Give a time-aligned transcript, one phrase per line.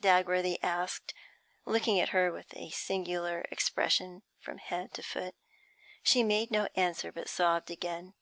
[0.00, 1.12] Dagworthy asked,
[1.66, 5.34] looking at her with a singular expression, from head to foot.
[6.02, 8.14] She made no answer, but sobbed again.